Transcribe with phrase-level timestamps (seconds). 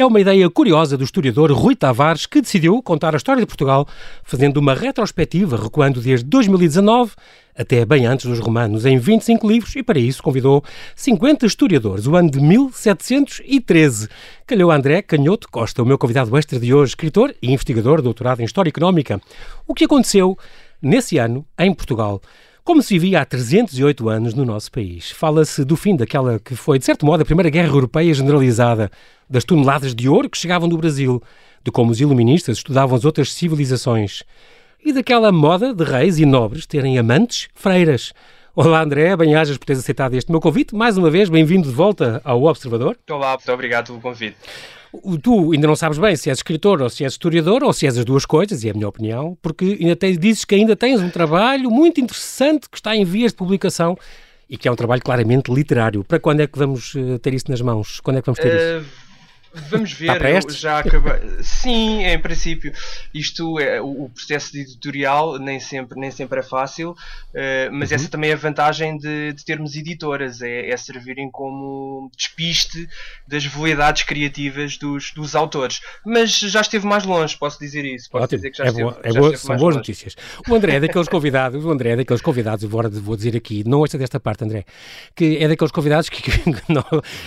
[0.00, 3.86] é uma ideia curiosa do historiador Rui Tavares, que decidiu contar a história de Portugal
[4.24, 7.12] fazendo uma retrospectiva, recuando desde 2019
[7.54, 10.64] até bem antes dos romanos, em 25 livros, e para isso convidou
[10.96, 14.08] 50 historiadores, o ano de 1713.
[14.46, 18.44] Calhou André Canhoto Costa, o meu convidado extra de hoje, escritor e investigador, doutorado em
[18.44, 19.20] História Económica.
[19.66, 20.38] O que aconteceu
[20.80, 22.22] nesse ano em Portugal?
[22.70, 25.10] Como se vivia há 308 anos no nosso país.
[25.10, 28.88] Fala-se do fim daquela que foi, de certo modo, a Primeira Guerra Europeia generalizada,
[29.28, 31.20] das toneladas de ouro que chegavam do Brasil,
[31.64, 34.22] de como os iluministas estudavam as outras civilizações
[34.84, 38.12] e daquela moda de reis e nobres terem amantes freiras.
[38.54, 40.72] Olá André, bem-ajas por teres aceitado este meu convite.
[40.72, 42.96] Mais uma vez, bem-vindo de volta ao Observador.
[43.10, 44.36] Olá, muito obrigado pelo convite.
[45.22, 47.96] Tu ainda não sabes bem se és escritor ou se és historiador ou se és
[47.96, 51.00] as duas coisas, e é a minha opinião, porque ainda tens, dizes que ainda tens
[51.00, 53.96] um trabalho muito interessante que está em vias de publicação
[54.48, 56.02] e que é um trabalho claramente literário.
[56.02, 58.00] Para quando é que vamos eh, ter isso nas mãos?
[58.00, 58.80] Quando é que vamos ter uh...
[58.80, 59.09] isso?
[59.52, 60.20] Vamos ver,
[60.52, 61.42] já acabei.
[61.42, 62.72] Sim, em princípio,
[63.12, 66.96] isto é o processo de editorial nem sempre, nem sempre é fácil, uh,
[67.72, 67.96] mas uhum.
[67.96, 72.88] essa também é a vantagem de, de termos editoras, é, é, servirem como despiste
[73.26, 75.80] das voidades criativas dos, dos autores.
[76.06, 78.08] Mas já esteve mais longe, posso dizer isso.
[78.08, 78.38] Posso Ótimo.
[78.38, 79.78] dizer que já é esteve, boa, é já boa, São boas longe.
[79.78, 80.16] notícias.
[80.48, 83.80] O André é daqueles convidados, o André é daqueles convidados, vou, vou dizer aqui, não
[83.80, 84.64] ouça desta parte, André,
[85.16, 86.84] que é daqueles convidados que, que, não,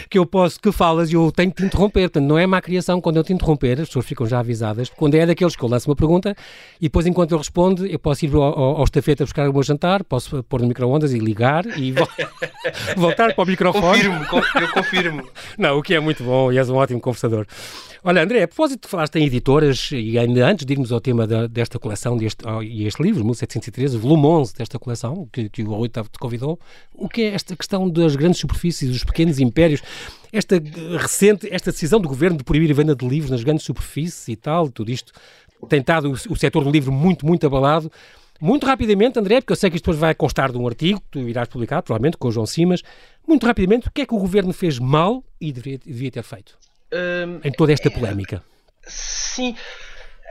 [0.10, 2.62] que eu posso, que falas e eu tenho que te interromper Portanto, não é má
[2.62, 4.88] criação quando eu te interromper, as pessoas ficam já avisadas.
[4.88, 6.36] Quando é daqueles que eu lanço uma pergunta
[6.80, 9.64] e depois, enquanto eu respondo, eu posso ir ao, ao, ao estafeta buscar o meu
[9.64, 12.08] jantar, posso pôr no micro-ondas e ligar e vo
[12.96, 14.04] voltar para o microfone.
[14.28, 15.30] Confirmo, eu confirmo.
[15.58, 17.48] não, o que é muito bom e és um ótimo conversador.
[18.06, 21.26] Olha, André, a propósito de falaste em editoras, e ainda antes de irmos ao tema
[21.26, 22.18] da, desta coleção,
[22.62, 26.60] e este livro, 1713, volume 11 desta coleção, que, que o Rui te convidou,
[26.94, 29.82] o que é esta questão das grandes superfícies, dos pequenos impérios?
[30.34, 30.56] esta
[31.00, 34.36] recente, esta decisão do governo de proibir a venda de livros nas grandes superfícies e
[34.36, 35.14] tal, tudo isto
[35.70, 37.90] tem estado o, o setor do livro muito, muito abalado.
[38.42, 41.08] Muito rapidamente, André, porque eu sei que isto depois vai constar de um artigo que
[41.12, 42.82] tu irás publicar, provavelmente, com o João Simas.
[43.26, 46.58] Muito rapidamente, o que é que o governo fez mal e devia, devia ter feito?
[46.94, 48.44] Um, em toda esta polémica.
[48.86, 49.56] Sim.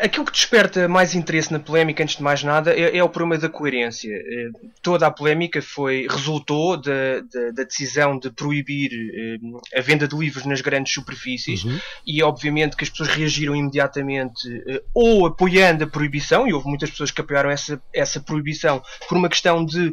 [0.01, 3.41] Aquilo que desperta mais interesse na polémica, antes de mais nada, é, é o problema
[3.41, 4.11] da coerência.
[4.11, 4.49] Eh,
[4.81, 10.17] toda a polémica foi, resultou da, da, da decisão de proibir eh, a venda de
[10.17, 11.79] livros nas grandes superfícies uhum.
[12.07, 16.91] e, obviamente, que as pessoas reagiram imediatamente eh, ou apoiando a proibição, e houve muitas
[16.91, 19.93] pessoas que apoiaram essa, essa proibição por uma questão de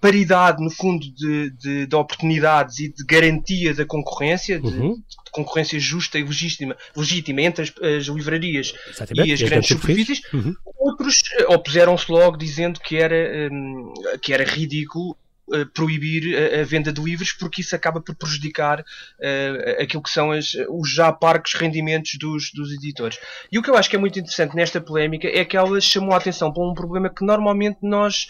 [0.00, 5.00] paridade, no fundo, de, de, de oportunidades e de garantia da concorrência, de, uhum
[5.30, 8.74] concorrência justa e legítima, legítima entre as, as livrarias
[9.14, 10.54] E as grandes superfícies, uhum.
[10.78, 15.16] outros eh, opuseram-se logo dizendo que era, um, que era ridículo
[15.52, 20.10] uh, proibir a, a, venda de livros porque isso acaba por prejudicar uh, aquilo que
[20.10, 23.18] são as, os já parcos rendimentos dos, dos editores.
[23.50, 26.14] E o que eu acho que é muito interessante nesta polémica é que ela chamou
[26.14, 28.26] a atenção para um problema que normalmente nós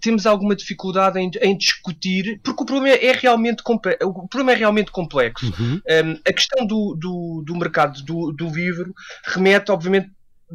[0.00, 3.62] temos alguma dificuldade em, em discutir, porque o problema é realmente,
[4.02, 5.46] o problema é realmente complexo.
[5.46, 5.80] Uhum.
[5.88, 10.10] Um, a questão do, do, do mercado do, do livro remete, obviamente,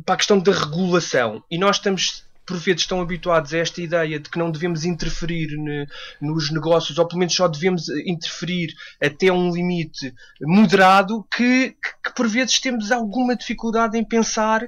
[0.05, 1.43] para a questão da regulação.
[1.49, 5.55] E nós estamos por vezes estão habituados a esta ideia de que não devemos interferir
[5.55, 5.87] ne,
[6.19, 10.11] nos negócios, ou pelo menos só devemos interferir até um limite
[10.41, 14.67] moderado, que, que, que por vezes temos alguma dificuldade em pensar uh,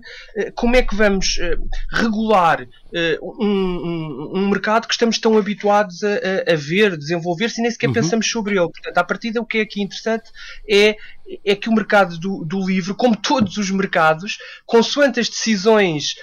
[0.54, 6.04] como é que vamos uh, regular uh, um, um, um, mercado que estamos tão habituados
[6.04, 7.94] a, a, a ver, desenvolver-se e nem sequer uhum.
[7.94, 8.70] pensamos sobre ele.
[8.70, 10.30] Portanto, à partida, o que é aqui interessante
[10.70, 10.96] é
[11.46, 16.16] é que o mercado do, do, livro, como todos os mercados, consoante as decisões,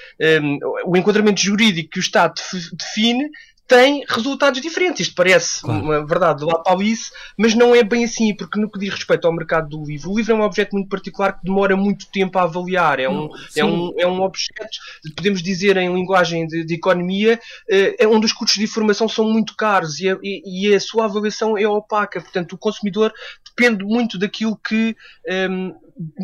[0.42, 2.34] um, o enquadramento jurídico que o Estado
[2.74, 3.30] define,
[3.68, 5.02] tem resultados diferentes.
[5.02, 5.84] Isto parece claro.
[5.84, 9.26] uma verdade lá para Alice, mas não é bem assim, porque no que diz respeito
[9.26, 12.38] ao mercado do livro, o livro é um objeto muito particular que demora muito tempo
[12.38, 12.98] a avaliar.
[12.98, 14.78] É um, é um, é um objeto,
[15.14, 17.38] podemos dizer em linguagem de, de economia,
[17.68, 21.04] eh, é onde os custos de informação são muito caros e a, e a sua
[21.04, 22.22] avaliação é opaca.
[22.22, 23.12] Portanto, o consumidor
[23.58, 24.96] depende muito daquilo que.
[25.28, 25.74] Um,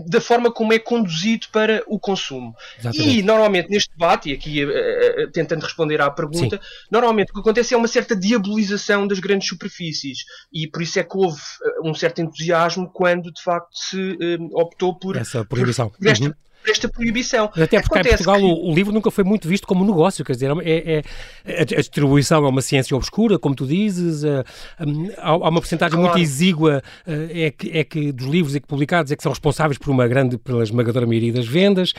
[0.06, 2.54] da forma como é conduzido para o consumo.
[2.78, 3.19] Exatamente.
[3.19, 6.86] E normalmente neste debate, e aqui uh, uh, tentando responder à pergunta, Sim.
[6.92, 10.19] normalmente o que acontece é uma certa diabolização das grandes superfícies
[10.52, 11.40] e por isso é que houve
[11.82, 14.16] uh, um certo entusiasmo quando de facto se
[14.52, 15.90] optou por essa proibição.
[15.90, 16.34] Por, esta, uhum
[16.66, 17.46] esta proibição.
[17.46, 18.44] Até porque Acontece em Portugal que...
[18.44, 21.02] o, o, livro nunca foi muito visto como um negócio, quer dizer, é,
[21.44, 26.12] é, a, distribuição é uma ciência obscura, como tu dizes, há, há uma porcentagem claro.
[26.12, 29.90] muito exígua é que, é que dos livros que publicados é que são responsáveis por
[29.90, 31.93] uma grande, pela esmagadora maioria das vendas.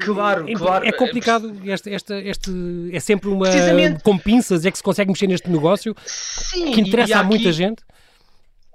[0.00, 0.86] Claro, é, claro.
[0.86, 3.46] É complicado, este, este, é sempre uma...
[4.02, 7.82] Com pinças é que se consegue mexer neste negócio Sim, que interessa a muita gente.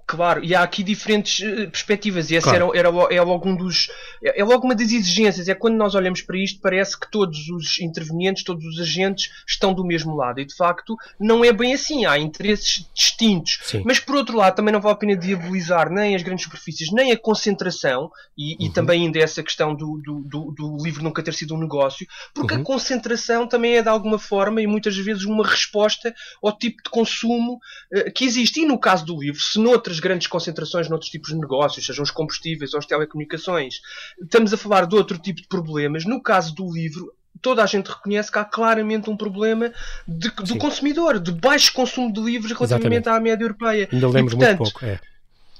[0.07, 2.71] Claro, e há aqui diferentes uh, perspectivas, e essa claro.
[2.75, 3.89] era, era, é logo um dos.
[4.23, 5.49] É, é logo uma das exigências.
[5.49, 9.73] É quando nós olhamos para isto, parece que todos os intervenientes, todos os agentes estão
[9.73, 10.39] do mesmo lado.
[10.39, 12.05] E de facto, não é bem assim.
[12.05, 13.59] Há interesses distintos.
[13.63, 13.81] Sim.
[13.83, 17.11] Mas por outro lado, também não vale a pena diabolizar nem as grandes superfícies, nem
[17.11, 18.57] a concentração, e, uhum.
[18.59, 22.05] e também ainda essa questão do, do, do, do, livro nunca ter sido um negócio,
[22.33, 22.61] porque uhum.
[22.61, 26.13] a concentração também é de alguma forma e muitas vezes uma resposta
[26.43, 27.59] ao tipo de consumo
[27.93, 28.61] uh, que existe.
[28.61, 32.03] E no caso do livro, se noutras outras grandes concentrações noutros tipos de negócios, sejam
[32.03, 33.81] os combustíveis ou as telecomunicações.
[34.21, 36.05] Estamos a falar de outro tipo de problemas.
[36.05, 37.11] No caso do livro,
[37.41, 39.71] toda a gente reconhece que há claramente um problema
[40.07, 43.09] de, do consumidor, de baixo consumo de livros relativamente Exatamente.
[43.09, 43.89] à média europeia.
[43.91, 44.85] Ainda lemos e, portanto, muito pouco.
[44.85, 44.99] É.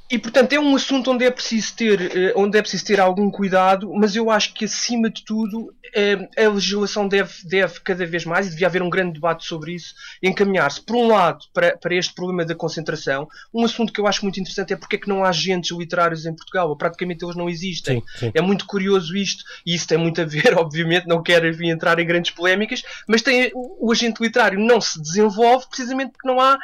[0.09, 3.31] E portanto é um assunto onde é preciso ter, eh, onde é preciso ter algum
[3.31, 8.23] cuidado, mas eu acho que acima de tudo eh, a legislação deve, deve cada vez
[8.23, 11.95] mais, e devia haver um grande debate sobre isso, encaminhar-se, por um lado, para, para
[11.95, 13.27] este problema da concentração.
[13.51, 16.25] Um assunto que eu acho muito interessante é porque é que não há agentes literários
[16.27, 18.01] em Portugal, ou praticamente eles não existem.
[18.01, 18.31] Sim, sim.
[18.35, 21.97] É muito curioso isto, e isso tem muito a ver, obviamente, não quero vir entrar
[21.97, 26.39] em grandes polémicas, mas tem, o, o agente literário não se desenvolve precisamente porque não
[26.39, 26.59] há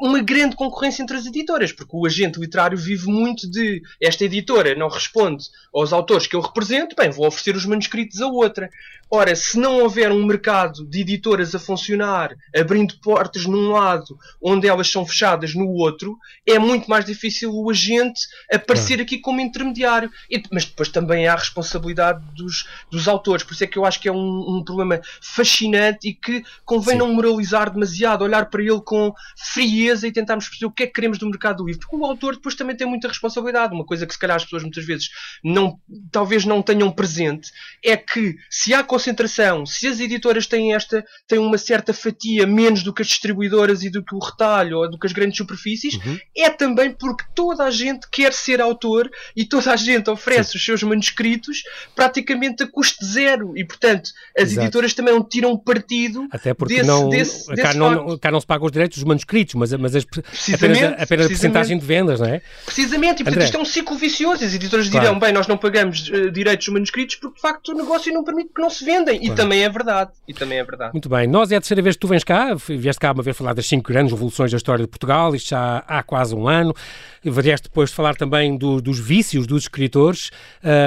[0.00, 4.74] uma grande concorrência entre as editoras, porque o agente literário vive muito de esta editora
[4.74, 5.44] não responde
[5.74, 8.70] aos autores que eu represento, bem, vou oferecer os manuscritos a outra.
[9.08, 14.66] Ora, se não houver um mercado de editoras a funcionar, abrindo portas num lado onde
[14.66, 18.20] elas são fechadas no outro, é muito mais difícil o agente
[18.52, 20.10] aparecer aqui como intermediário.
[20.28, 23.44] E, mas depois também há a responsabilidade dos, dos autores.
[23.44, 26.94] Por isso é que eu acho que é um, um problema fascinante e que convém
[26.94, 26.98] Sim.
[26.98, 30.94] não moralizar demasiado, olhar para ele com frieza e tentarmos perceber o que é que
[30.94, 31.80] queremos do mercado do livro.
[31.80, 33.74] Porque o autor depois também tem muita responsabilidade.
[33.74, 35.08] Uma coisa que se calhar as pessoas muitas vezes
[35.42, 35.78] não,
[36.10, 37.50] talvez não tenham presente
[37.84, 39.66] é que se há concentração.
[39.66, 43.90] Se as editoras têm esta, têm uma certa fatia menos do que as distribuidoras e
[43.90, 46.18] do que o retalho ou do que as grandes superfícies, uhum.
[46.36, 50.58] é também porque toda a gente quer ser autor e toda a gente oferece Sim.
[50.58, 51.62] os seus manuscritos
[51.94, 53.56] praticamente a custo zero.
[53.56, 54.60] E, portanto, as Exato.
[54.60, 58.40] editoras também não tiram partido Até porque desse, não, desse, cá, desse não, cá não
[58.40, 60.06] se pagam os direitos dos manuscritos, mas, mas as,
[60.52, 62.42] apenas, apenas a porcentagem de vendas, não é?
[62.66, 63.44] Precisamente, e portanto André.
[63.44, 64.44] isto é um ciclo vicioso.
[64.44, 65.06] As editoras claro.
[65.06, 68.24] dirão, bem, nós não pagamos uh, direitos dos manuscritos porque de facto o negócio não
[68.24, 69.20] permite que não se vendem.
[69.20, 69.32] Claro.
[69.32, 70.10] E também é verdade.
[70.26, 70.92] E também é verdade.
[70.92, 71.28] Muito bem.
[71.28, 72.54] Nós é a terceira vez que tu vens cá.
[72.54, 75.34] Vieste cá uma vez falar das cinco grandes revoluções da história de Portugal.
[75.34, 76.74] Isto já há quase um ano.
[77.22, 80.30] Vieste depois de falar também do, dos vícios dos escritores.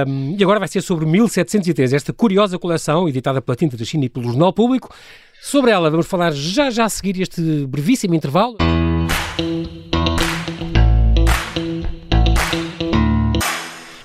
[0.06, 4.06] Um, e agora vai ser sobre 1703, esta curiosa coleção editada pela Tinta da China
[4.06, 4.94] e pelo Jornal Público.
[5.42, 8.58] Sobre ela vamos falar já já a seguir este brevíssimo intervalo.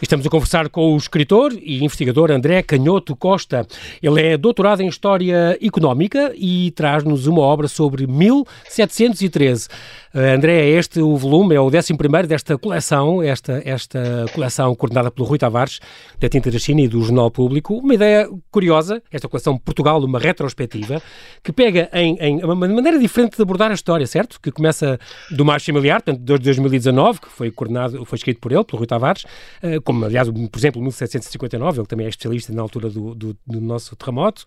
[0.05, 3.67] Estamos a conversar com o escritor e investigador André Canhoto Costa.
[4.03, 9.67] Ele é doutorado em História Económica e traz-nos uma obra sobre 1713.
[10.15, 11.93] Uh, André, é este o volume, é o 11
[12.29, 15.81] desta coleção, esta, esta coleção coordenada pelo Rui Tavares,
[16.21, 17.75] da Tinta da China e do Jornal Público.
[17.75, 21.03] Uma ideia curiosa, esta coleção Portugal, uma retrospectiva,
[21.43, 24.41] que pega em, em uma maneira diferente de abordar a história, certo?
[24.41, 25.01] Que começa
[25.33, 28.87] do mais familiar, portanto, de 2019, que foi coordenado, foi escrito por ele, pelo Rui
[28.87, 33.37] Tavares, uh, como aliás, por exemplo, 1759, ele também é especialista na altura do, do,
[33.45, 34.45] do nosso terremoto,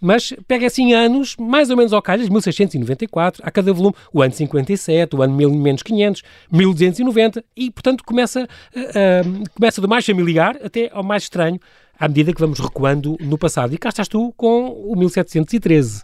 [0.00, 4.32] mas pega assim anos, mais ou menos ao calhas, 1694, a cada volume, o ano
[4.32, 10.58] 57, o ano 1000 menos 500, 1290, e portanto começa, uh, começa do mais familiar
[10.62, 11.60] até ao mais estranho,
[11.98, 13.74] à medida que vamos recuando no passado.
[13.74, 16.02] E cá estás tu com o 1713.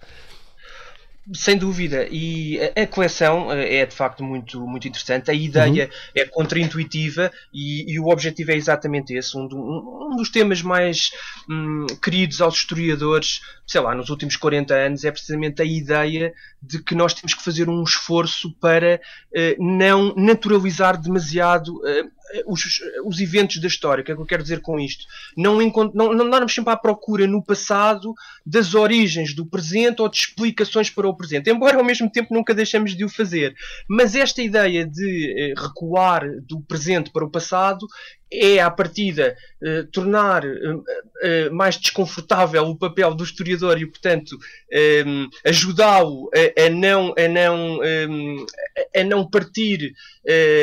[1.34, 5.28] Sem dúvida, e a, coleção eh, é de facto muito, muito interessante.
[5.28, 5.90] A ideia uhum.
[6.14, 9.36] é contraintuitiva e, e, o objetivo é exatamente esse.
[9.36, 11.10] Um, do, um, dos temas mais
[11.50, 16.80] hum, queridos aos historiadores, sei lá, nos últimos 40 anos, é precisamente a ideia de
[16.80, 22.10] que nós temos que fazer um esforço para uh, não naturalizar demasiado uh,
[22.46, 24.02] os, os eventos da história.
[24.02, 25.04] O que é que eu quero dizer com isto?
[25.36, 25.58] Não,
[25.94, 28.14] não, não andarmos sempre à procura no passado
[28.44, 32.54] das origens do presente ou de explicações para o presente, embora ao mesmo tempo nunca
[32.54, 33.54] deixamos de o fazer.
[33.88, 37.86] Mas esta ideia de uh, recuar do presente para o passado
[38.32, 40.58] é, à partida, eh, tornar eh,
[41.22, 44.36] eh, mais desconfortável o papel do historiador e, portanto,
[44.70, 48.44] ehm, ajudá-lo a, a, não, a, não, ehm,
[48.94, 49.94] a não partir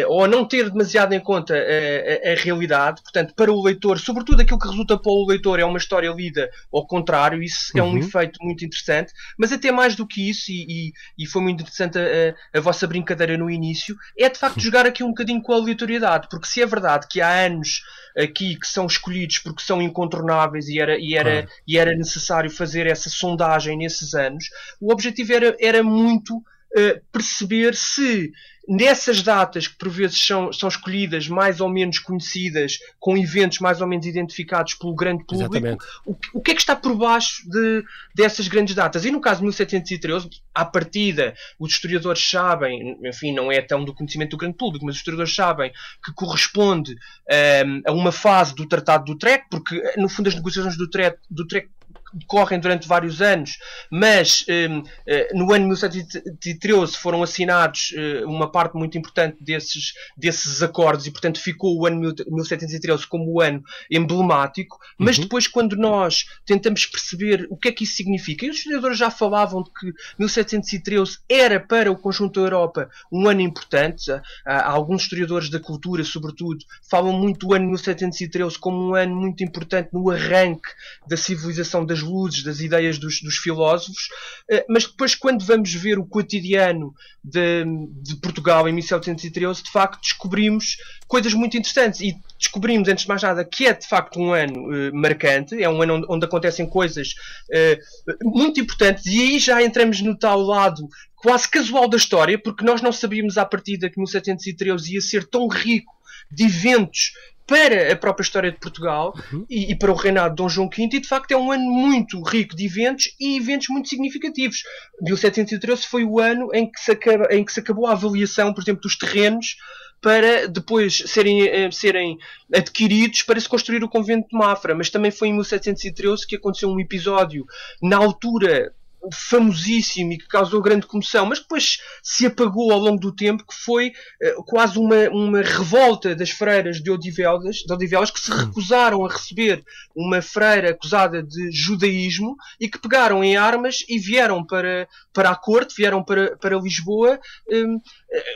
[0.09, 3.01] ou a não ter demasiado em conta a, a, realidade.
[3.01, 6.49] Portanto, para o leitor, sobretudo aquilo que resulta para o leitor é uma história lida
[6.71, 7.79] ao contrário, isso uhum.
[7.79, 7.97] é um uhum.
[7.99, 9.13] efeito muito interessante.
[9.37, 12.85] Mas até mais do que isso, e, e, e foi muito interessante a, a, vossa
[12.85, 16.61] brincadeira no início, é de facto jogar aqui um bocadinho com a aleatoriedade, porque se
[16.61, 17.83] é verdade que há anos anos
[18.17, 22.87] aqui que são escolhidos porque são incontornáveis e era, e era, e era necessário fazer
[22.87, 24.45] essa sondagem nesses anos,
[24.79, 26.43] o objetivo era, era muito
[26.75, 28.31] uh, perceber se
[28.67, 33.81] nessas datas que por vezes são, são escolhidas mais ou menos conhecidas, com eventos mais
[33.81, 37.83] ou menos identificados pelo grande público, o, o, que é que está por baixo de,
[38.15, 39.03] dessas grandes datas?
[39.03, 43.93] E no caso de 1713, à partida, os historiadores sabem, enfim, não é tão do
[43.93, 45.71] conhecimento do grande público, mas os historiadores sabem
[46.03, 46.95] que corresponde um,
[47.29, 51.19] ehm, a uma fase do Tratado do Utrecht, porque no fundo as negociações do Utrecht,
[51.29, 51.69] do Utrecht
[52.13, 53.57] decorrem durante vários anos,
[53.89, 60.61] mas um, eh, no ano 1713 foram assinados uh, uma parte muito importante desses, desses
[60.61, 64.77] acordos e, portanto, ficou o ano 1713 como o ano emblemático.
[64.97, 65.23] Mas uhum.
[65.23, 69.09] depois, quando nós tentamos perceber o que é que isso significa, e os historiadores já
[69.09, 74.11] falavam de que 1713 era para o conjunto da Europa um ano importante.
[74.45, 79.43] Há, alguns historiadores da cultura, sobretudo, falam muito do ano 1713 como um ano muito
[79.43, 80.69] importante no arranque
[81.07, 84.09] da civilização das luzes, das ideias dos, dos filósofos,
[84.49, 86.93] eh, mas depois, quando vamos ver o cotidiano
[87.23, 87.65] de,
[88.01, 92.01] de, Portugal em 1713, de facto descobrimos coisas muito interessantes.
[92.01, 95.69] E descobrimos, antes de mais nada, que é de facto um ano uh, marcante, é
[95.69, 97.15] um ano onde, onde acontecem coisas
[97.49, 99.05] uh, muito importantes.
[99.05, 103.37] E aí já entramos no tal lado quase casual da história, porque nós não sabíamos
[103.37, 105.93] à partida que 1713 ia ser tão rico
[106.29, 107.13] de eventos
[107.45, 109.45] para a própria história de Portugal uhum.
[109.49, 111.65] e, e, para o reinado de Dom João V, e de facto é um ano
[111.65, 114.63] muito rico de eventos e eventos muito significativos.
[115.01, 118.61] 1713 foi o ano em que se, acaba, em que se acabou a avaliação, por
[118.61, 119.57] exemplo, dos terrenos
[120.01, 122.17] para depois serem, eh, serem
[122.53, 124.75] adquiridos para se construir o convento de Mafra.
[124.75, 127.45] Mas também foi em 1713 que aconteceu um episódio,
[127.81, 128.73] na altura
[129.11, 133.55] famosíssimo e que causou grande comoção, mas depois se apagou ao longo do tempo, que
[133.55, 138.35] foi uh, quase uma, uma revolta das freiras de Odivelas, de Odivelas que se hum.
[138.35, 139.63] recusaram a receber
[139.95, 145.35] uma freira acusada de judaísmo e que pegaram em armas e vieram para, para a
[145.35, 147.19] corte, vieram para, para Lisboa,
[147.49, 147.79] um, eh,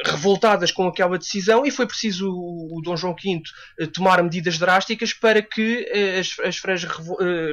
[0.05, 3.41] revoltadas com aquela decisão, e foi preciso o, o Dom João V
[3.81, 6.83] uh, tomar medidas drásticas para que uh, as, as freiras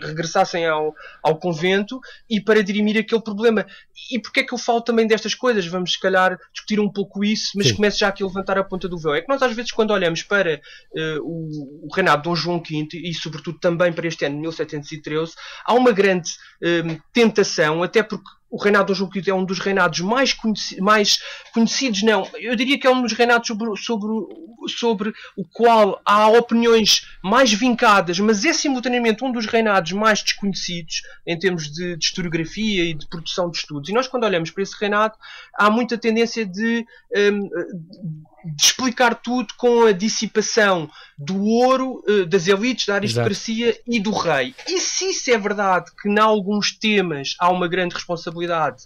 [0.02, 3.66] regressassem ao, ao convento e para dirimir aquele problema.
[4.10, 5.66] E porquê é que eu falo também destas coisas?
[5.66, 7.76] Vamos, se calhar, discutir um pouco isso, mas Sim.
[7.76, 9.14] começo já aqui a levantar a ponta do véu.
[9.14, 10.60] É que nós, às vezes, quando olhamos para
[10.92, 14.40] uh, o, o reinado de Dom João V e, sobretudo, também para este ano de
[14.42, 16.30] 1713, há uma grande
[16.62, 21.18] uh, tentação, até porque o reinado do V é um dos reinados mais, conheci mais,
[21.52, 24.08] conhecidos, não, eu diria que é um dos reinados sobre, sobre,
[24.68, 31.02] sobre o qual há opiniões mais vincadas, mas é simultaneamente um dos reinados mais desconhecidos
[31.26, 33.90] em termos de, de historiografia e de produção de estudos.
[33.90, 35.14] E nós, quando olhamos para esse reinado,
[35.52, 42.46] há muita tendência de, um, de explicar tudo com a dissipação do ouro, uh, das
[42.46, 43.82] elites, da aristocracia Exato.
[43.86, 44.54] e do rei.
[44.68, 48.84] E se isso é verdade que, em alguns temas, há uma grande responsabilidade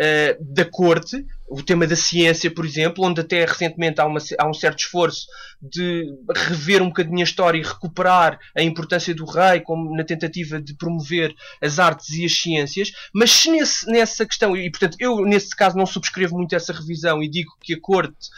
[0.00, 4.48] uh, da corte, o tema da ciência, por exemplo, onde até recentemente há, uma, há,
[4.48, 5.26] um certo esforço
[5.60, 10.60] de rever um bocadinho a história e recuperar a importância do rei como na tentativa
[10.60, 15.24] de promover as artes e as ciências, mas se nesse, nessa questão, e portanto eu
[15.24, 18.28] nesse caso não subscrevo muito essa revisão e digo que a corte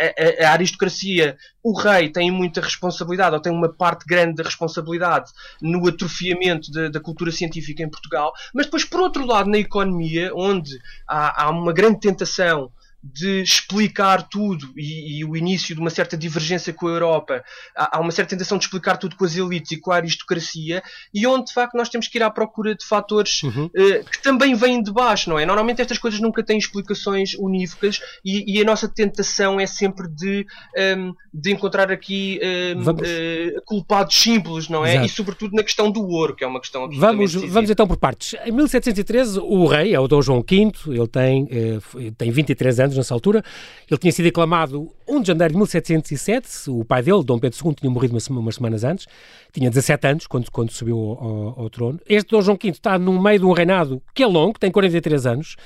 [0.00, 5.30] a, a, aristocracia, o rei tem muita responsabilidade, ou tem uma parte grande da responsabilidade
[5.62, 10.78] no atrofiamento da cultura científica em Portugal, mas depois, por outro lado, na economia, onde
[11.08, 12.70] há, há uma grande tentação
[13.12, 17.44] de explicar tudo e, e, o início de uma certa divergência com a Europa,
[17.76, 20.82] há, há, uma certa tentação de explicar tudo com as elites e com a aristocracia,
[21.12, 23.66] e onde de facto nós temos que ir à procura de fatores uhum.
[23.66, 25.44] uh, que também vêm de baixo, não é?
[25.44, 30.46] Normalmente estas coisas nunca têm explicações unívocas e, e a nossa tentação é sempre de,
[30.76, 34.92] um, ehm, de encontrar aqui um, ehm, uh, culpados simples, não é?
[34.92, 35.06] Exato.
[35.06, 38.34] E sobretudo na questão do ouro, que é uma questão vamos Vamos então por partes.
[38.44, 42.93] Em 1713, o rei, é o Dom João V, ele tem, uh, tem 23 anos,
[42.94, 43.42] anos nessa altura.
[43.90, 46.70] Ele tinha sido aclamado 1 de janeiro de 1707.
[46.70, 49.06] O pai dele, Dom Pedro II, tinha morrido umas, semanas antes.
[49.52, 52.00] Tinha 17 anos quando, quando subiu ao, ao, trono.
[52.08, 55.26] Este Dom João V está no meio de um reinado que é longo, tem 43
[55.26, 55.56] anos,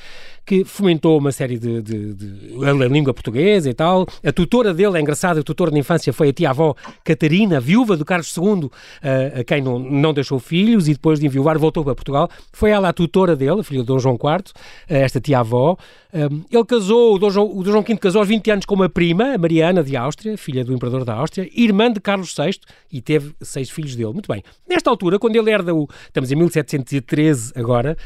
[0.48, 4.06] que fomentou uma série de, de, de, a língua portuguesa e tal.
[4.24, 6.74] A tutora dele, é engraçado, a tutora de infância foi a tia-avó
[7.04, 8.70] Catarina, viúva do Carlos II,
[9.02, 12.30] a, a quem não, não deixou filhos e depois de enviuar voltou para Portugal.
[12.50, 14.54] Foi ela a tutora dele, a filha de Dom João IV,
[14.88, 15.76] esta tia-avó.
[16.14, 18.88] ele casou, o Dom, João, o Dom João V casou aos 20 anos com uma
[18.88, 22.58] prima, a Mariana de Áustria, filha do imperador da Áustria, irmã de Carlos VI
[22.90, 24.14] e teve seis filhos dele.
[24.14, 24.42] Muito bem.
[24.66, 25.86] Nesta altura, quando ele herda o.
[26.06, 27.98] Estamos em 1713 agora.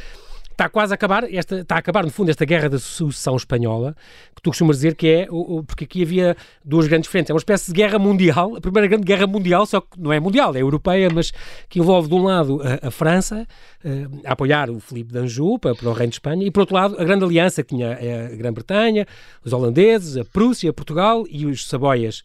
[0.52, 3.96] Está quase a acabar, esta, está a acabar, no fundo, esta guerra da sucessão espanhola,
[4.34, 5.26] que tu costumas dizer que é,
[5.66, 9.04] porque aqui havia duas grandes frentes, é uma espécie de guerra mundial, a primeira grande
[9.04, 11.32] guerra mundial, só que não é mundial, é europeia, mas
[11.68, 13.46] que envolve de um lado a, a França,
[13.84, 16.74] a, a apoiar o Filipe d'Anjou para, para, o Reino de Espanha, e por outro
[16.74, 19.06] lado a grande aliança que tinha a Grã-Bretanha,
[19.44, 22.22] os holandeses, a Prússia, Portugal e os Saboias.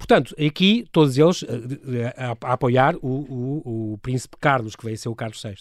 [0.00, 4.82] Portanto, aqui todos eles eh, a, a, a apoiar o, o, o, príncipe Carlos, que
[4.82, 5.56] veio a ser o Carlos VI.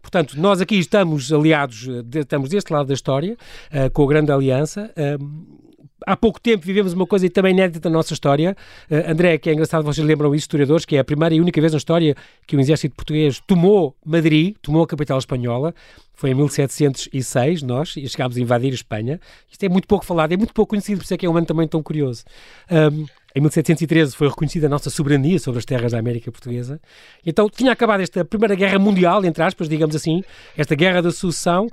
[0.00, 3.36] Portanto, nós aqui estamos aliados, eh, estamos deste lado da história,
[3.70, 4.90] uh, com a Grande Aliança.
[4.96, 5.64] Uh,
[6.06, 8.56] há pouco tempo vivemos uma coisa também inédita na nossa história.
[8.90, 11.60] Uh, André, que é engraçado, vocês lembram isso, historiadores, que é a primeira e única
[11.60, 15.74] vez na história que o exército português tomou Madrid, tomou a capital espanhola.
[16.14, 19.20] Foi em 1706, nós, e chegámos a invadir a Espanha.
[19.50, 21.36] Isto é muito pouco falado, é muito pouco conhecido, por isso é que é um
[21.36, 22.24] ano também tão curioso.
[22.70, 26.80] Um, em 1713 foi reconhecida a nossa soberania sobre as terras da América Portuguesa.
[27.26, 30.22] Então tinha acabado esta Primeira Guerra Mundial, entre aspas, digamos assim,
[30.56, 31.68] esta Guerra da Sucessão,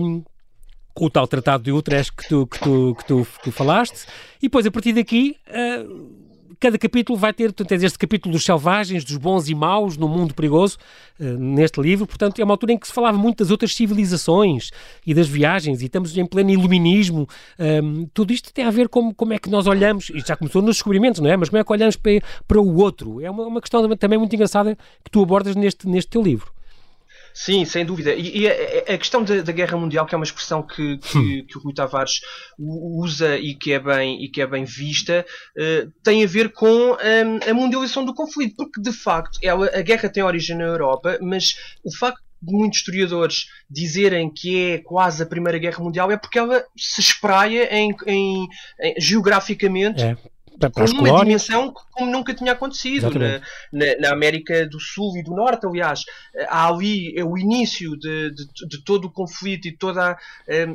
[0.00, 0.22] um,
[0.94, 4.06] com o tal Tratado de Utrecht que tu, que tu, que tu, que tu falaste,
[4.38, 5.36] e depois a partir daqui.
[5.48, 6.21] Uh,
[6.62, 10.32] cada capítulo vai ter, portanto, este capítulo dos selvagens, dos bons e maus no mundo
[10.32, 10.78] perigoso,
[11.18, 14.70] uh, neste livro, portanto, é uma altura em que se falava muito das outras civilizações
[15.04, 17.28] e das viagens, e estamos em pleno iluminismo.
[17.58, 20.62] Um, tudo isto tem a ver com como é que nós olhamos, e já começou
[20.62, 21.36] nos descobrimentos, não é?
[21.36, 23.20] Mas como é que olhamos para, para o outro?
[23.20, 26.52] É uma, uma questão também muito engraçada que tu abordas neste, neste teu livro.
[27.34, 28.14] Sim, sem dúvida.
[28.14, 31.18] E, e a, a, questão da, da, guerra mundial, que é uma expressão que, que,
[31.18, 31.46] hum.
[31.46, 32.20] que, o Rui Tavares
[32.58, 35.24] usa e que é bem, e que é bem vista,
[35.56, 39.82] uh, tem a ver com um, a mundialização do conflito, porque de facto ela, a
[39.82, 45.22] guerra tem origem na Europa, mas o facto de muitos historiadores dizerem que é quase
[45.22, 48.48] a Primeira Guerra Mundial é porque ela se espraia em, em,
[48.80, 50.16] em geograficamente é
[50.58, 51.42] com uma colónias.
[51.42, 53.40] dimensão como nunca tinha acontecido na,
[53.72, 56.04] na, na, América do Sul e do Norte, aliás.
[56.48, 60.16] Há ali é o início de, de, de todo o conflito e toda a,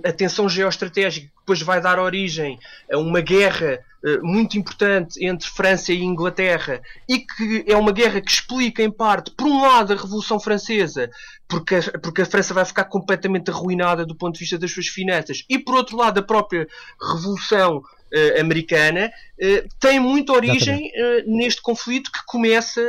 [0.04, 2.60] a tensão geoestratégica que depois vai dar origem
[2.92, 8.22] a uma guerra eh, muito importante entre França e Inglaterra e que é uma guerra
[8.22, 11.10] que explica em parte, por um lado, a Revolução Francesa,
[11.48, 14.88] porque a, porque a França vai ficar completamente arruinada do ponto de vista das suas
[14.88, 16.68] finanças, e por outro lado, a própria
[17.02, 17.82] Revolução
[18.14, 22.82] uh, americana, uh, tem muita origem uh, neste conflito que começa,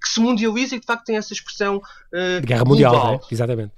[0.00, 1.80] que se mundializa e que de facto tem essa expressão
[2.40, 3.20] de guerra mundial, né?
[3.30, 3.72] exatamente.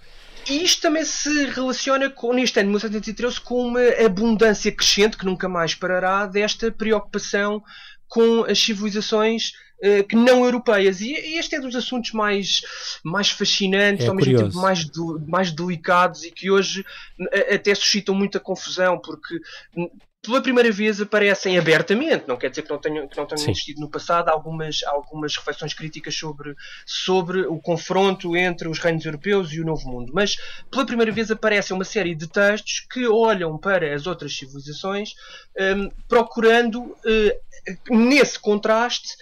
[0.48, 5.24] E isto também se relaciona com, neste ano de 1713 com uma abundância crescente, que
[5.24, 7.62] nunca mais parará, desta preocupação
[8.08, 11.00] com as civilizações uh, que não europeias.
[11.00, 12.60] E, e, este é dos assuntos mais,
[13.04, 14.86] mais fascinantes, é ao mesmo tempo mais,
[15.26, 16.84] mais delicados e que hoje
[17.54, 19.40] até suscitam muita confusão, porque
[20.22, 23.80] pela primeira vez aparecem abertamente, não quer dizer que não tenham, que não tenham existido
[23.80, 26.54] no passado algumas, algumas reflexões críticas sobre,
[26.86, 30.36] sobre o confronto entre os reinos europeus e o Novo Mundo, mas
[30.70, 35.14] pela primeira vez aparecem uma série de textos que olham para as outras civilizações
[35.58, 39.16] um, procurando, uh, nesse contraste,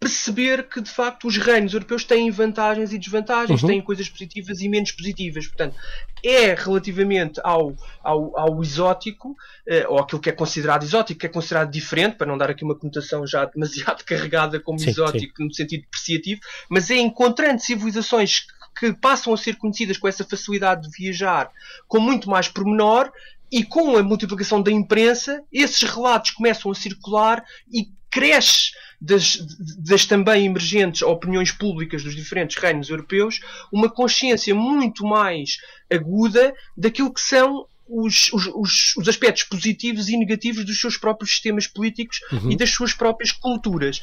[0.00, 3.68] perceber que de facto os reinos europeus têm vantagens e desvantagens, uhum.
[3.68, 5.46] têm coisas positivas e menos positivas.
[5.46, 5.76] Portanto,
[6.24, 9.36] é relativamente ao, ao, ao exótico,
[9.68, 12.64] eh, ou aquilo que é considerado exótico, que é considerado diferente, para não dar aqui
[12.64, 15.44] uma conotação já demasiado carregada como sim, exótico sim.
[15.44, 18.46] no sentido depreciativo, mas é encontrando civilizações
[18.78, 21.50] que passam a ser conhecidas com essa facilidade de viajar
[21.86, 23.12] com muito mais pormenor
[23.50, 29.38] e com a multiplicação da imprensa, esses relatos começam a circular e cresce das,
[29.78, 33.40] das também emergentes opiniões públicas dos diferentes reinos europeus
[33.72, 35.56] uma consciência muito mais
[35.90, 41.66] aguda daquilo que são os, os, os, aspectos positivos e negativos dos seus próprios sistemas
[41.66, 42.52] políticos uhum.
[42.52, 44.00] e das suas próprias culturas.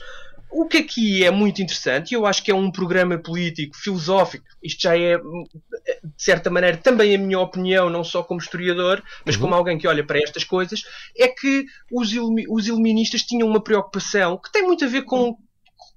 [0.50, 4.46] O que aqui é muito interessante, e eu acho que é um programa político, filosófico,
[4.64, 9.36] isto já é, de certa maneira, também a minha opinião, não só como historiador, mas
[9.36, 9.42] uhum.
[9.42, 10.84] como alguém que olha para estas coisas,
[11.18, 12.12] é que os,
[12.50, 15.38] os iluministas tinham uma preocupação que tem muito a ver com,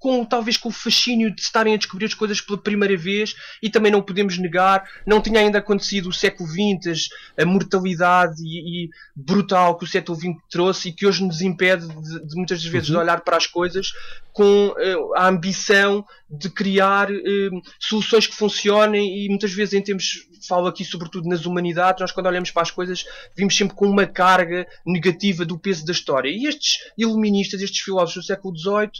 [0.00, 3.68] com talvez com o fascínio de estarem a descobrir as coisas pela primeira vez e
[3.68, 8.90] também não podemos negar, não tinha ainda acontecido o século XX, a mortalidade e, e
[9.14, 12.88] brutal que o século XX trouxe e que hoje nos impede de, de muitas vezes
[12.88, 12.94] uhum.
[12.94, 13.92] de olhar para as coisas
[14.32, 20.26] com uh, a ambição de criar uh, soluções que funcionem e muitas vezes em termos,
[20.48, 23.04] falo aqui sobretudo nas humanidades, nós quando olhamos para as coisas
[23.36, 26.30] vimos sempre com uma carga negativa do peso da história.
[26.30, 28.92] E estes iluministas, estes filósofos do século XVIII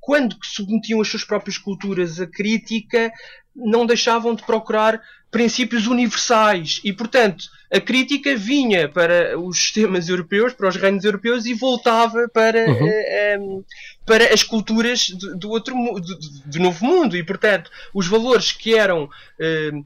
[0.00, 3.12] quando submetiam as suas próprias culturas à crítica,
[3.54, 10.52] não deixavam de procurar princípios universais e, portanto, a crítica vinha para os sistemas europeus,
[10.52, 12.84] para os reinos europeus e voltava para, uhum.
[12.84, 13.64] uh, um,
[14.04, 18.76] para as culturas do, do outro do, do, novo mundo e, portanto, os valores que
[18.76, 19.84] eram uh,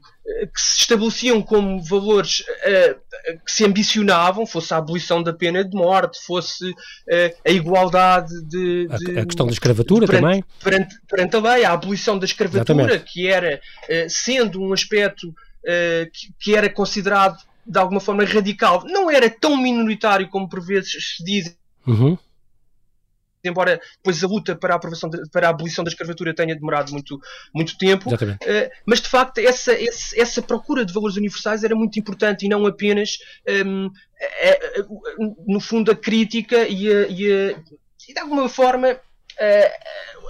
[0.51, 2.99] que se estabeleciam como valores uh,
[3.45, 6.73] que se ambicionavam, fosse a abolição da pena de morte, fosse
[7.45, 11.73] a igualdade de, de, a, questão da escravatura perante, também perante, perante, a lei, a
[11.73, 13.11] abolição da escravatura, Exatamente.
[13.11, 13.61] que era
[14.09, 15.33] sendo um aspecto
[16.13, 21.15] que, que era considerado de alguma forma radical, não era tão minoritário como por vezes
[21.17, 21.57] se diz.
[21.87, 22.17] Uhum.
[23.43, 26.91] Embora depois a luta para a, aprovação de, para a abolição da escravatura tenha demorado
[26.91, 27.19] muito,
[27.53, 28.17] muito tempo, uh,
[28.85, 32.65] mas de facto essa, essa, essa, procura de valores universais era muito importante e não
[32.65, 33.17] apenas,
[33.65, 34.85] um, é, é,
[35.47, 37.55] no fundo, a crítica e, e,
[38.09, 38.99] e de alguma forma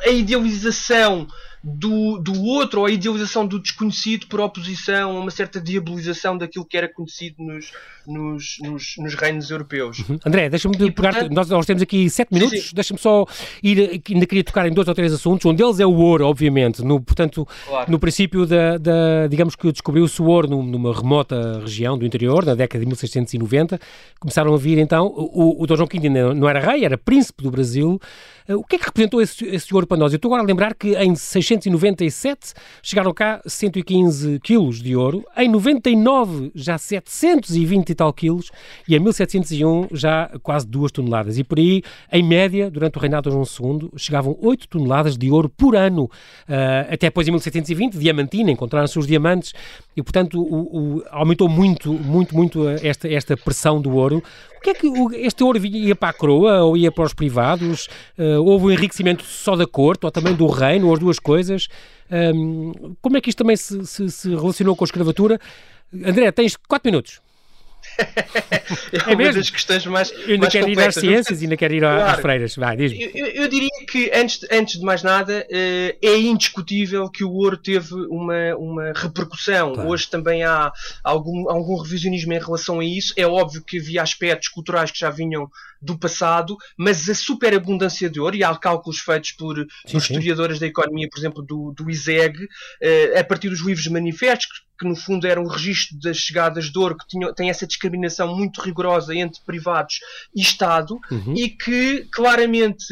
[0.04, 1.28] a idealização
[1.67, 6.63] do, do outro ou a idealização do desconhecido por oposição a uma certa diabolização daquilo
[6.63, 7.71] que era conhecido nos,
[8.06, 9.97] nos, nos, nos reinos europeus.
[10.08, 10.19] Uhum.
[10.23, 11.13] André, deixa-me de pegar.
[11.13, 11.34] Portanto...
[11.34, 13.25] Nós, nós, temos aqui sete minutos, deixa-me só
[13.63, 13.99] ir.
[14.08, 15.43] Ainda queria tocar em dois ou três assuntos.
[15.47, 16.84] Um deles é o ouro, obviamente.
[16.84, 17.91] No, portanto, claro.
[17.91, 19.28] no princípio da, da.
[19.28, 23.80] Digamos que descobriu-se o ouro numa remota região do interior, na década de 1690.
[24.19, 25.08] Começaram a vir então.
[25.08, 27.99] O, o Dom João V ainda não era rei, era príncipe do Brasil.
[28.48, 30.14] O que é que representou esse, esse ouro para nós?
[30.14, 32.54] Eu estou agora a lembrar que em 697
[32.84, 38.52] chegaram cá 115 quilos de ouro, em 99 já 720 e tal quilos
[38.88, 41.40] e em 1701 já quase 2 toneladas.
[41.40, 41.82] E por aí,
[42.12, 46.04] em média, durante o reinado de João II, chegavam 8 toneladas de ouro por ano.
[46.04, 49.54] Uh, até depois, em 1720, Diamantina, encontraram-se os diamantes
[49.98, 54.22] e, portanto, o, o, aumentou muito, muito, muito esta, esta pressão do ouro.
[54.58, 54.88] O que é que
[55.18, 57.88] este ouro ia para a coroa ou ia para os privados?
[58.18, 61.68] Uh, houve um enriquecimento só da corte ou também do reino, ou as duas coisas?
[62.12, 65.39] Um, como é que isto também se, se, se relacionou com a escravatura?
[65.94, 67.22] André, tens 4 minutos.
[67.98, 69.34] É, é uma mesmo?
[69.36, 70.12] das questões mais.
[70.12, 72.04] Eu ainda quero ir às ciências e ainda quero ir claro.
[72.04, 72.56] às freiras.
[72.56, 77.24] Vai, diz eu, eu, diria que, antes, antes de mais nada, uh, é indiscutível que
[77.24, 79.74] o ouro teve uma, uma repercussão.
[79.74, 79.90] Claro.
[79.90, 80.72] Hoje também há
[81.04, 83.14] algum, algum revisionismo em relação a isso.
[83.18, 85.50] É óbvio que havia aspectos culturais que já vinham
[85.82, 90.60] do passado, mas a superabundância de ouro, e há cálculos feitos por, sim, por historiadores
[90.60, 94.96] da economia, por exemplo, do, do ISEG, uh, a partir dos livros manifestos, que no
[94.96, 99.16] fundo era um registro das chegadas de ouro, que tinha, tem essa discriminação muito rigorosa
[99.16, 100.00] entre privados
[100.36, 101.34] e Estado, uhum.
[101.36, 102.86] e que claramente,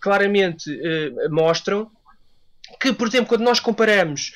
[0.00, 1.90] claramente uh, mostram
[2.80, 4.32] que, por exemplo, quando nós comparamos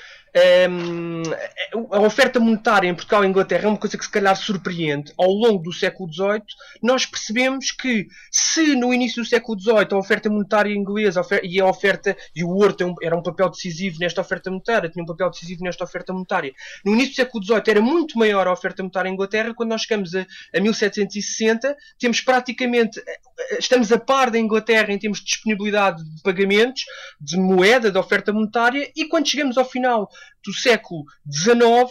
[1.92, 5.12] a oferta monetária em Portugal e Inglaterra é uma coisa que se calhar surpreende.
[5.16, 6.42] Ao longo do século XVIII,
[6.82, 11.66] nós percebemos que se no início do século XVIII a oferta monetária inglesa e a
[11.66, 15.62] oferta e o ouro era um papel decisivo nesta oferta monetária, tinha um papel decisivo
[15.62, 16.52] nesta oferta monetária.
[16.84, 19.54] No início do século XVIII era muito maior a oferta monetária em Inglaterra.
[19.54, 23.00] Quando nós chegamos a, a 1760, temos praticamente
[23.58, 26.84] estamos a par da Inglaterra em termos de disponibilidade de pagamentos,
[27.20, 30.08] de moeda, de oferta monetária, e quando chegamos ao final
[30.44, 31.90] do século XIX,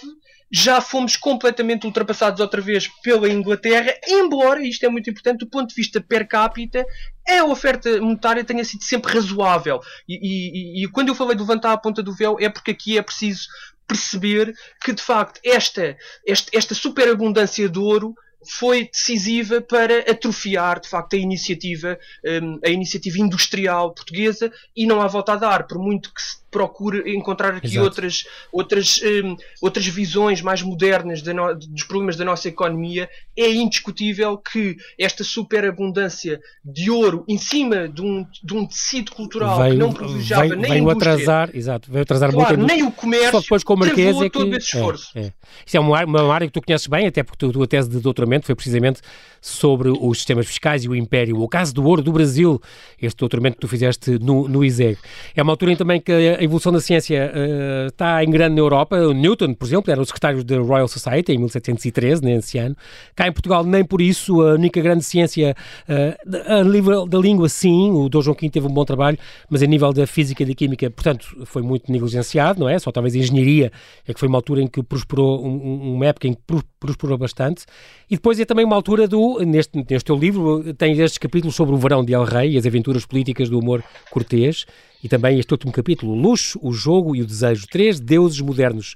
[0.51, 5.69] já fomos completamente ultrapassados outra vez pela Inglaterra, embora, isto é muito importante, do ponto
[5.69, 6.85] de vista per capita,
[7.27, 9.79] a oferta monetária tenha sido sempre razoável.
[10.07, 12.99] E, e, e quando eu falei de levantar a ponta do véu, é porque aqui
[12.99, 13.47] é preciso
[13.87, 18.13] perceber que, de facto, esta, esta, esta superabundância de ouro
[18.45, 21.97] foi decisiva para atrofiar de facto a iniciativa,
[22.41, 26.43] um, a iniciativa industrial portuguesa e não há volta a dar, por muito que se
[26.53, 32.47] procure encontrar aqui outras, outras, um, outras visões mais modernas no, dos problemas da nossa
[32.47, 39.11] economia, é indiscutível que esta superabundância de ouro em cima de um, de um tecido
[39.11, 42.71] cultural veio, que não privilegiava veio, nem veio a atrasar, exato, veio atrasar claro, muito
[42.71, 45.09] nem o comércio, só depois com o Marquês é que, todo esse esforço.
[45.15, 45.33] É, é.
[45.65, 47.99] Isso é uma, uma área que tu conheces bem, até porque a tua tese de
[47.99, 49.01] doutoramento foi precisamente
[49.43, 51.41] sobre os sistemas fiscais e o império.
[51.41, 52.61] O caso do ouro do Brasil,
[53.01, 54.97] este doutoramento que tu fizeste no, no ISEG.
[55.35, 58.61] É uma altura em também que a evolução da ciência uh, está em grande na
[58.61, 58.95] Europa.
[58.95, 62.75] O Newton, por exemplo, era o secretário da Royal Society em 1713, nesse ano.
[63.15, 65.53] Cá em Portugal, nem por isso, a única grande ciência
[65.89, 69.17] uh, a nível da língua, sim, o Dom João V teve um bom trabalho,
[69.49, 72.79] mas a nível da física e da química, portanto, foi muito negligenciado, não é?
[72.79, 73.73] Só talvez a engenharia
[74.07, 76.41] é que foi uma altura em que prosperou, um, uma época em que
[76.79, 77.65] prosperou bastante.
[78.09, 81.75] E depois é também uma altura do, neste, neste teu livro, tens estes capítulos sobre
[81.75, 84.65] o verão de El Rei e as aventuras políticas do amor cortês,
[85.03, 88.95] e também este último capítulo, o luxo, o jogo e o desejo, três deuses modernos.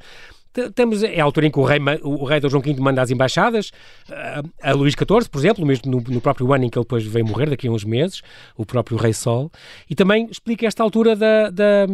[0.76, 3.12] Temos, é a altura em que o rei, o rei Dom João V manda as
[3.12, 3.72] embaixadas,
[4.10, 7.06] a, a Luís XIV, por exemplo, mesmo no, no, próprio ano em que ele depois
[7.06, 8.22] veio morrer, daqui a uns meses,
[8.56, 9.52] o próprio rei Sol,
[9.90, 11.86] e também explica esta altura da, da,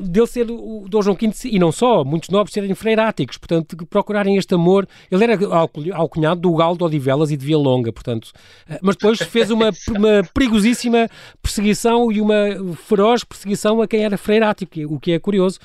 [0.00, 4.36] dele ser o Dom João V, e não só, muitos nobres serem freiráticos, portanto, procurarem
[4.36, 4.86] este amor.
[5.10, 5.38] Ele era
[5.94, 8.32] alcunhado do Galo de Odivelas e de Via Longa, portanto,
[8.68, 11.08] eh, mas depois fez uma, uma perigosíssima
[11.42, 12.36] perseguição e uma
[12.76, 15.58] feroz perseguição a quem era freirático, o que é curioso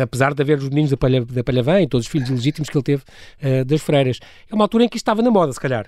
[0.00, 2.76] apesar de haver os meninos da, Palha, da Palhavã e todos os filhos ilegítimos que
[2.76, 3.02] ele teve
[3.42, 4.18] uh, das freiras.
[4.50, 5.86] É uma altura em que isto estava na moda, se calhar.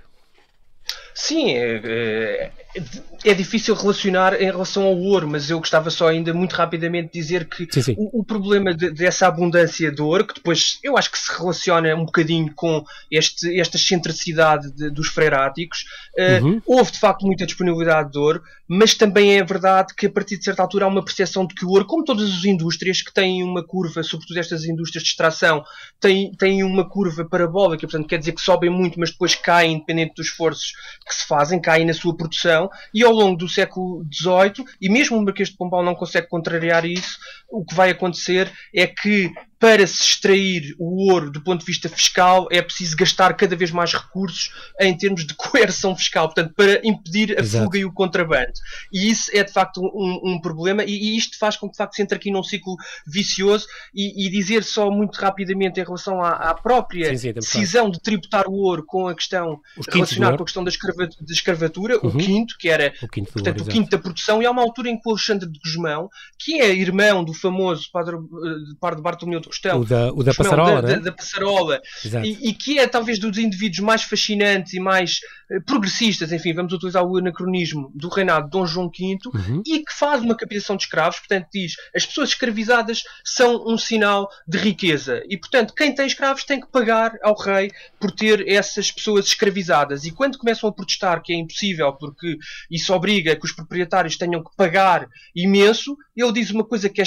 [1.15, 2.83] Sim, é, é,
[3.25, 7.49] é, difícil relacionar em relação ao ouro, mas eu gostava só ainda muito rapidamente dizer
[7.49, 7.95] que sim, sim.
[7.97, 11.95] O, o, problema de, dessa abundância de ouro, que depois eu acho que se relaciona
[11.95, 15.85] um bocadinho com este, esta excentricidade de, dos freiráticos,
[16.19, 16.63] uh, uhum.
[16.67, 20.45] houve de facto muita disponibilidade de ouro, mas também é verdade que a partir de
[20.45, 23.43] certa altura há uma percepção de que o ouro, como todas as indústrias que têm
[23.45, 25.63] uma curva, sobretudo estas indústrias de extração,
[26.01, 30.15] têm, têm uma curva parabólica, portanto quer dizer que sobem muito, mas depois caem independente
[30.17, 30.74] dos esforços
[31.07, 35.19] que se fazem, caem na sua produção, e ao longo do século XVIII, e mesmo
[35.19, 39.87] o Marquês de Pombal não consegue contrariar isso, o que vai acontecer é que para
[39.87, 43.93] se extrair o ouro do ponto de vista fiscal é preciso gastar cada vez mais
[43.93, 47.65] recursos em termos de coerção fiscal, portanto, para impedir a Exato.
[47.65, 48.53] fuga e o contrabando.
[48.93, 51.79] E isso é de facto um, um problema, e, e, isto faz com que de
[51.79, 53.67] facto se entre aqui num ciclo vicioso.
[53.95, 58.01] E, e dizer só muito rapidamente em relação à, à própria sim, sim, decisão de
[58.01, 62.11] tributar o ouro com a questão relacionada com a questão da escravatura, da escravatura uhum.
[62.11, 64.63] o quinto, que era o quinto, portanto, ouro, o quinto da produção, e há uma
[64.63, 69.03] altura em que o Alexandre de Guzmão, que é irmão do famoso padre, eh, padre
[69.03, 69.81] Bartolomeu de Costelo.
[69.81, 70.95] O da, o da Passarola, da, né?
[70.97, 71.81] da, da Passarola.
[72.23, 76.73] E, e, que é talvez dos indivíduos mais fascinantes e mais uh, progressistas, enfim, vamos
[76.73, 79.63] utilizar o anacronismo do reinado de Dom João V, uhum.
[79.67, 84.29] e que faz uma captação de escravos, portanto diz, as pessoas escravizadas são um sinal
[84.47, 85.23] de riqueza.
[85.29, 90.05] E, portanto, quem tem escravos tem que pagar ao rei por ter essas pessoas escravizadas.
[90.05, 92.37] E quando começam a protestar que é impossível, porque
[92.71, 97.05] isso obriga que os proprietários tenham que pagar imenso, ele diz uma coisa que é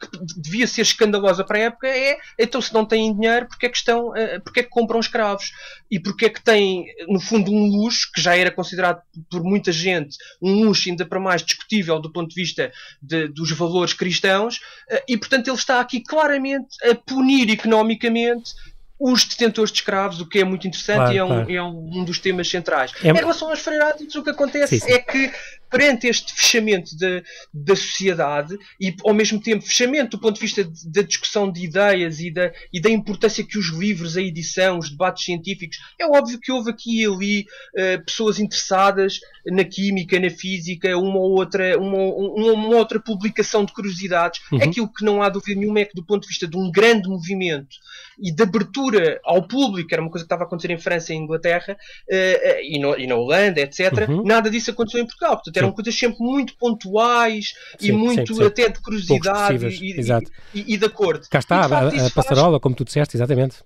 [0.00, 3.68] que devia ser escandalosa para a época é então se não têm dinheiro porque é
[3.68, 5.52] que estão eh, porque é que compram escravos
[5.90, 9.70] e porque é que têm no fundo um luxo que já era considerado por muita
[9.70, 14.60] gente um luxo ainda para mais discutível do ponto de vista de, dos valores cristãos
[14.88, 18.52] eh, e portanto ele está aqui claramente a punir economicamente
[19.00, 21.52] os detentores de escravos, o que é muito interessante claro, e é um, claro.
[21.52, 22.92] é um, dos temas centrais.
[23.02, 23.08] É...
[23.08, 24.92] Em relação aos freirados, o que acontece sim, sim.
[24.92, 25.32] é que
[25.70, 27.22] perante este fechamento de,
[27.54, 32.20] da sociedade e ao mesmo tempo fechamento do ponto de vista da discussão de ideias
[32.20, 36.40] e da, e da importância que os livros, a edição, os debates científicos, é óbvio
[36.40, 41.78] que houve aqui e ali uh, pessoas interessadas na química, na física, uma ou outra,
[41.78, 44.40] uma, uma, uma outra publicação de curiosidades.
[44.52, 44.62] Uhum.
[44.62, 47.08] Aquilo que não há dúvida nenhuma é que do ponto de vista de um grande
[47.08, 47.76] movimento
[48.18, 51.16] e de abertura ao público, era uma coisa que estava a acontecer em França e
[51.16, 54.08] em Inglaterra uh, e, no, e, na Holanda, etc.
[54.08, 54.24] Uhum.
[54.24, 55.36] Nada disso aconteceu em Portugal.
[55.36, 60.00] Portanto, eram coisas sempre muito pontuais sim, e muito sim, até de curiosidade e,
[60.54, 61.26] e, e, de acordo.
[61.30, 62.62] Cá está, facto, a, a passarola, faz...
[62.62, 63.58] como tu disseste, exatamente.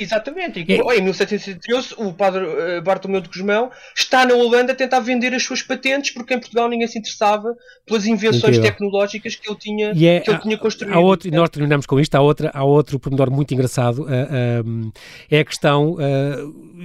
[0.00, 0.64] Exatamente.
[0.66, 5.34] E, em 1713, o padre uh, Bartolomeu de Guzmão está na Holanda a tentar vender
[5.34, 8.62] as suas patentes porque em Portugal ninguém se interessava pelas invenções Incrível.
[8.62, 10.94] tecnológicas que ele tinha, é, que ele tinha construído.
[10.94, 12.14] Há outro, e nós terminamos com isto.
[12.14, 14.02] Há, outra, há outro pormenor muito engraçado.
[14.02, 14.92] Uh, uh,
[15.30, 15.96] é a questão.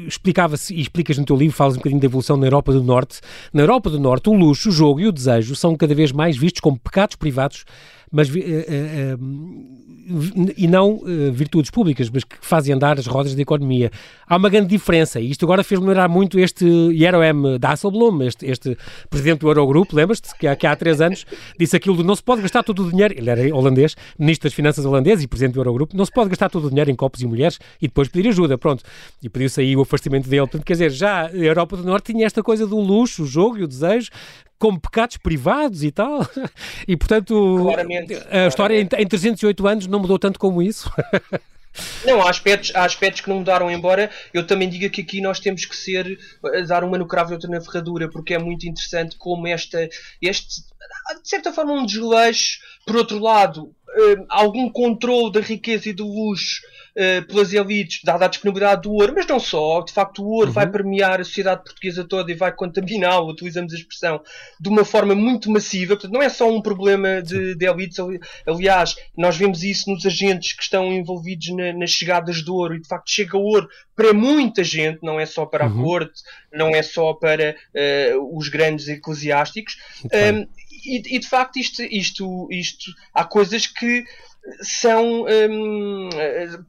[0.07, 3.21] Explicava-se e explicas no teu livro, falas um bocadinho da evolução na Europa do Norte.
[3.53, 6.35] Na Europa do Norte, o luxo, o jogo e o desejo são cada vez mais
[6.35, 7.63] vistos como pecados privados
[8.11, 9.85] mas, uh, uh,
[10.55, 11.01] e não
[11.33, 13.89] virtudes públicas, mas que fazem andar as rodas da economia.
[14.27, 16.65] Há uma grande diferença, e isto agora fez-me lembrar muito este
[16.95, 18.77] Jeroen Dasselblom, este, este
[19.09, 21.25] presidente do Eurogrupo, lembras-te, que, que há três anos
[21.59, 24.53] disse aquilo de não se pode gastar todo o dinheiro, ele era holandês, ministro das
[24.53, 27.21] Finanças holandês e presidente do Eurogrupo, não se pode gastar todo o dinheiro em copos
[27.21, 28.83] e mulheres e depois pedir ajuda, pronto.
[29.23, 30.41] E pediu-se aí o afastamento dele.
[30.41, 33.57] Portanto, quer dizer, já a Europa do Norte tinha esta coisa do luxo, o jogo
[33.57, 34.09] e o desejo,
[34.57, 36.25] como pecados privados e tal.
[36.87, 38.47] E, portanto, claramente, a claramente.
[38.49, 40.91] história em, em 308 anos não mudou tanto como isso.
[42.05, 45.39] Não, há aspectos, há aspectos que não mudaram, embora eu também diga que aqui nós
[45.41, 46.17] temos que ser,
[46.67, 49.89] dar uma no cravo e outra na ferradura, porque é muito interessante como esta,
[50.21, 50.61] este,
[51.21, 56.05] de certa forma, um desleixo, por outro lado, eh, algum controle da riqueza e do
[56.05, 56.61] luxo
[56.95, 59.81] uh, pelas elites, dada a disponibilidade do ouro, mas não só.
[59.81, 60.53] De facto, o ouro uhum.
[60.53, 64.21] vai permear a sociedade portuguesa toda e vai contaminá-la, utilizamos a expressão,
[64.59, 65.95] de uma forma muito massiva.
[65.95, 67.97] Portanto, não é só um problema de, de elites.
[68.47, 72.81] Aliás, nós vemos isso nos agentes que estão envolvidos na, nas chegadas do ouro e,
[72.81, 75.79] de facto, chega ouro para muita gente, não é só para uhum.
[75.79, 79.77] a corte, não é só para uh, os grandes eclesiásticos.
[80.05, 80.45] Um,
[80.85, 84.05] e, e, de facto, isto, isto, isto, há coisas que
[84.61, 86.09] são um,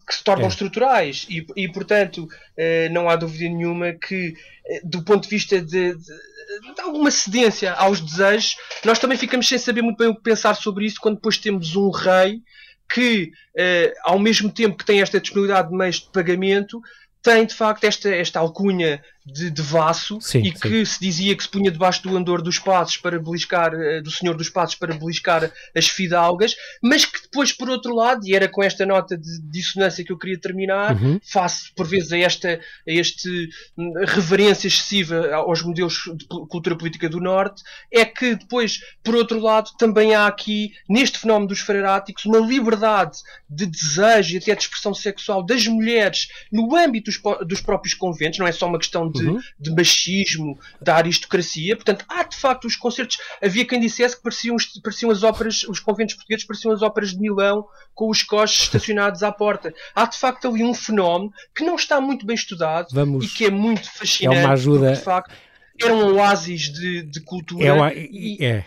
[0.07, 0.49] que se tornam é.
[0.49, 5.61] estruturais e, e portanto uh, não há dúvida nenhuma que uh, do ponto de vista
[5.61, 10.17] de, de, de, alguma cedência aos desejos nós também ficamos sem saber muito bem o
[10.17, 12.41] que pensar sobre isso quando depois temos um rei
[12.89, 16.81] que uh, ao mesmo tempo que tem esta disponibilidade de meios de pagamento
[17.23, 20.85] tem de facto esta, esta alcunha de, de vaso sim, e que sim.
[20.85, 24.37] se dizia que se punha debaixo do andor dos passos para beliscar, eh, do senhor
[24.37, 28.63] dos passos para beliscar as fidalgas, mas que depois, por outro lado, e era com
[28.63, 31.19] esta nota de dissonância que eu queria terminar, uhum.
[31.25, 37.09] face por vezes a esta a este hum, reverência excessiva aos modelos de cultura política
[37.09, 37.63] do Norte,
[37.93, 43.19] é que depois, por outro lado, também há aqui, neste fenómeno dos freráticos, uma liberdade
[43.51, 48.39] de desejo e até de expressão sexual das mulheres no âmbito dos, dos próprios conventos,
[48.39, 49.41] não é só uma questão de, uhum.
[49.59, 51.77] de machismo da aristocracia.
[51.77, 53.19] Portanto, há de facto os concertos.
[53.43, 57.19] Havia quem dissesse que pareciam, pareciam as óperas, os conventos portugueses pareciam as óperas de
[57.19, 59.75] Milão com os coches estacionados à porta.
[59.95, 63.25] Há de facto ali um fenómeno que não está muito bem estudado Vamos.
[63.25, 64.39] e que é muito fascinante.
[64.39, 64.87] É uma ajuda.
[64.87, 65.35] Porque, de facto,
[65.81, 67.67] era um oásis de, de cultura.
[67.67, 67.93] É, uma...
[67.93, 68.65] é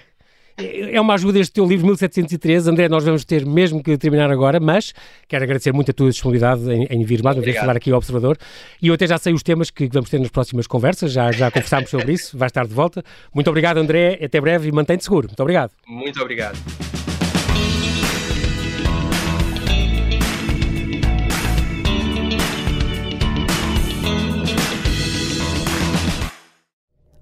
[0.60, 2.70] é uma ajuda este teu livro 1713.
[2.70, 4.94] André, nós vamos ter mesmo que terminar agora, mas
[5.28, 7.98] quero agradecer muito a tua disponibilidade em, em vir mais uma vez falar aqui ao
[7.98, 8.38] Observador.
[8.82, 11.50] E eu até já sei os temas que vamos ter nas próximas conversas, já, já
[11.50, 13.04] conversámos sobre isso, vai estar de volta.
[13.34, 15.28] Muito obrigado, André, até breve e mantém-te seguro.
[15.28, 15.72] Muito obrigado.
[15.88, 16.58] Muito obrigado.